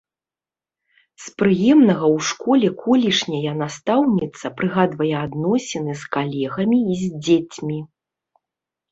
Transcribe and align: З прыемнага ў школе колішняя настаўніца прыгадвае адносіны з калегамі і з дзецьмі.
З 1.23 1.33
прыемнага 1.39 2.05
ў 2.07 2.17
школе 2.29 2.67
колішняя 2.83 3.51
настаўніца 3.59 4.51
прыгадвае 4.61 5.11
адносіны 5.25 5.91
з 6.05 6.09
калегамі 6.15 6.79
і 6.95 6.97
з 7.03 7.21
дзецьмі. 7.27 7.79